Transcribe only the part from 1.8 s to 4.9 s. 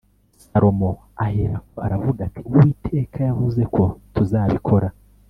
aravuga ati Uwiteka yavuze ko tuzabikora